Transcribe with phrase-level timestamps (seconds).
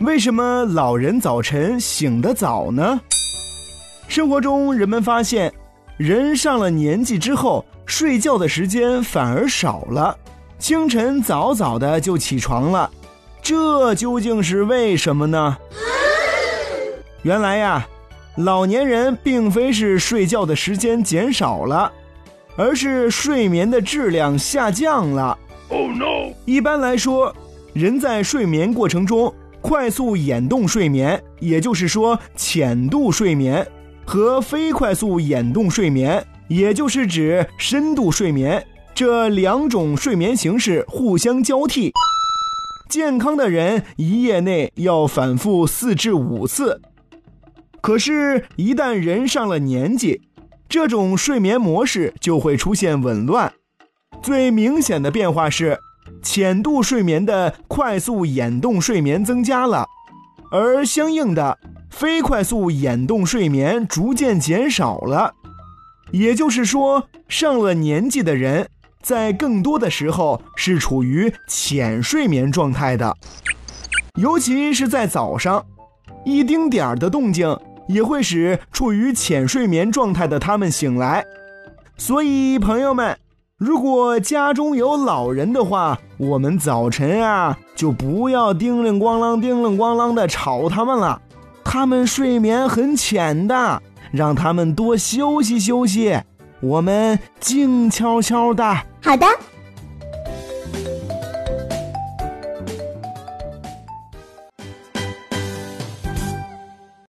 [0.00, 3.00] 为什么老人早晨醒得早呢？
[4.06, 5.52] 生活中，人们发现，
[5.96, 10.16] 人上了年纪之后，睡觉的时间反而少了，
[10.56, 12.88] 清晨早早的就起床了，
[13.42, 15.58] 这究竟是为什么呢？
[17.22, 17.84] 原来呀，
[18.36, 21.90] 老年人并非是睡觉的时间减少了，
[22.56, 25.36] 而是睡眠的质量下降了。
[25.70, 26.32] Oh no！
[26.44, 27.34] 一般来说，
[27.72, 29.34] 人在睡眠过程中，
[29.68, 33.68] 快速眼动睡眠，也就是说浅度睡眠。
[34.06, 41.92] 和非快速眼动睡眠，也就是指深度睡眠，这两种睡眠形式互相交替。
[42.88, 46.80] 健康的人一夜内要反复四至五次。
[47.82, 50.22] 可是，一旦人上了年纪，
[50.66, 53.52] 这种睡眠模式就会出现紊乱。
[54.22, 55.78] 最明显的变化是，
[56.22, 59.86] 浅度睡眠的快速眼动睡眠增加了，
[60.50, 61.58] 而相应的。
[61.90, 65.32] 非快速眼动睡眠逐渐减少了，
[66.12, 68.68] 也就是说，上了年纪的人
[69.02, 73.16] 在更多的时候是处于浅睡眠状态的，
[74.16, 75.64] 尤其是在早上，
[76.24, 81.24] 一丁点儿的动静也会使处于浅睡眠状态的他们醒来。
[81.96, 83.18] 所以，朋友们，
[83.58, 91.20] 如果家中有老人的话，我们早晨啊就不要叮铃咣啷、叮铃咣啷的吵他们了。
[91.64, 96.16] 他们睡眠很浅的，让他们多休息休息。
[96.60, 98.64] 我们静悄悄的。
[99.02, 99.26] 好的。